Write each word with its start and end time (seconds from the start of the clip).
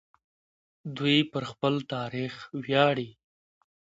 دوی 0.97 1.17
په 1.31 1.39
خپل 1.49 1.73
تاریخ 1.93 2.33
ویاړي. 2.65 3.09